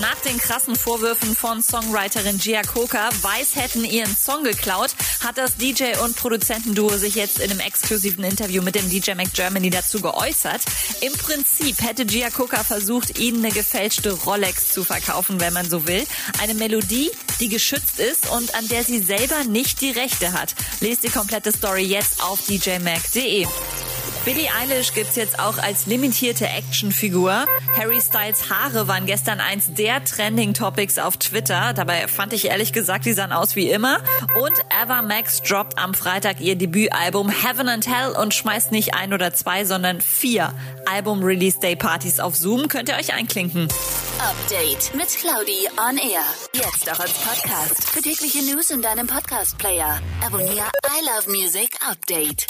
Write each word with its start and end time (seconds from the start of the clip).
Nach 0.00 0.20
den 0.20 0.38
krassen 0.38 0.76
Vorwürfen 0.76 1.34
von 1.34 1.62
Songwriterin 1.62 2.38
Gia 2.38 2.62
Coca, 2.62 3.08
Weiß 3.22 3.56
hätten 3.56 3.84
ihren 3.84 4.14
Song 4.16 4.44
geklaut, 4.44 4.90
hat 5.24 5.38
das 5.38 5.56
DJ- 5.56 5.98
und 6.04 6.16
Produzentenduo 6.16 6.90
sich 6.96 7.14
jetzt 7.14 7.38
in 7.38 7.50
einem 7.50 7.60
exklusiven 7.60 8.24
Interview 8.24 8.62
mit 8.62 8.74
dem 8.74 8.88
DJ 8.90 9.12
Mac 9.14 9.32
Germany 9.32 9.70
dazu 9.70 10.00
geäußert. 10.00 10.60
Im 11.00 11.12
Prinzip 11.14 11.80
hätte 11.82 12.04
Gia 12.04 12.30
Coca 12.30 12.62
versucht, 12.62 13.18
ihnen 13.18 13.44
eine 13.44 13.54
gefälschte 13.54 14.12
Rolex 14.12 14.70
zu 14.72 14.84
verkaufen, 14.84 15.40
wenn 15.40 15.52
man 15.52 15.68
so 15.68 15.86
will. 15.86 16.06
Eine 16.42 16.54
Melodie, 16.54 17.10
die 17.40 17.48
geschützt 17.48 17.98
ist 17.98 18.30
und 18.30 18.54
an 18.54 18.68
der 18.68 18.84
sie 18.84 19.00
selber 19.00 19.44
nicht 19.44 19.80
die 19.80 19.90
Rechte 19.92 20.32
hat. 20.32 20.54
Lest 20.80 21.04
die 21.04 21.10
komplette 21.10 21.52
Story 21.52 21.82
jetzt 21.82 22.22
auf 22.22 22.40
djmac.de. 22.46 23.46
Billie 24.26 24.50
Eilish 24.60 24.92
gibt's 24.92 25.14
jetzt 25.14 25.38
auch 25.38 25.56
als 25.58 25.86
limitierte 25.86 26.48
Actionfigur. 26.48 27.46
Harry 27.76 28.00
Styles 28.00 28.50
Haare 28.50 28.88
waren 28.88 29.06
gestern 29.06 29.38
eins 29.38 29.72
der 29.72 30.04
Trending 30.04 30.52
Topics 30.52 30.98
auf 30.98 31.16
Twitter. 31.16 31.72
Dabei 31.74 32.08
fand 32.08 32.32
ich 32.32 32.46
ehrlich 32.46 32.72
gesagt, 32.72 33.06
die 33.06 33.12
sahen 33.12 33.30
aus 33.30 33.54
wie 33.54 33.70
immer. 33.70 34.00
Und 34.42 34.52
Ava 34.76 35.02
Max 35.02 35.42
droppt 35.42 35.78
am 35.78 35.94
Freitag 35.94 36.40
ihr 36.40 36.56
Debütalbum 36.56 37.28
Heaven 37.30 37.68
and 37.68 37.86
Hell 37.86 38.16
und 38.20 38.34
schmeißt 38.34 38.72
nicht 38.72 38.94
ein 38.94 39.12
oder 39.12 39.32
zwei, 39.32 39.64
sondern 39.64 40.00
vier 40.00 40.52
Album-Release 40.90 41.60
Day 41.60 41.76
Partys 41.76 42.18
auf 42.18 42.34
Zoom. 42.34 42.66
Könnt 42.66 42.88
ihr 42.88 42.96
euch 42.96 43.14
einklinken. 43.14 43.68
Update 44.18 44.92
mit 44.96 45.08
Claudi 45.20 45.68
on 45.88 45.98
Air. 45.98 46.24
Jetzt 46.52 46.90
auch 46.90 46.98
als 46.98 47.12
Podcast. 47.12 47.90
Für 47.90 48.02
tägliche 48.02 48.42
News 48.42 48.70
in 48.70 48.82
deinem 48.82 49.06
Podcast-Player. 49.06 50.00
Abonniere 50.26 50.66
I 50.84 51.04
Love 51.04 51.30
Music 51.30 51.70
Update. 51.88 52.48